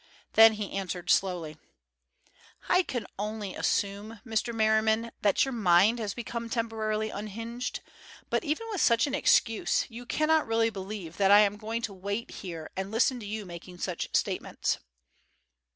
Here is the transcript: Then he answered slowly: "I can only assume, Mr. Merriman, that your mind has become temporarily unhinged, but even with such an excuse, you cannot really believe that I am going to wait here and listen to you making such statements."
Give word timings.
Then 0.33 0.53
he 0.53 0.71
answered 0.71 1.11
slowly: 1.11 1.57
"I 2.67 2.81
can 2.81 3.05
only 3.19 3.53
assume, 3.53 4.19
Mr. 4.25 4.51
Merriman, 4.51 5.11
that 5.21 5.45
your 5.45 5.51
mind 5.51 5.99
has 5.99 6.15
become 6.15 6.49
temporarily 6.49 7.11
unhinged, 7.11 7.81
but 8.31 8.43
even 8.43 8.65
with 8.71 8.81
such 8.81 9.05
an 9.05 9.13
excuse, 9.13 9.85
you 9.91 10.07
cannot 10.07 10.47
really 10.47 10.71
believe 10.71 11.17
that 11.17 11.29
I 11.29 11.41
am 11.41 11.55
going 11.55 11.83
to 11.83 11.93
wait 11.93 12.31
here 12.31 12.71
and 12.75 12.89
listen 12.89 13.19
to 13.19 13.27
you 13.27 13.45
making 13.45 13.77
such 13.77 14.09
statements." 14.15 14.79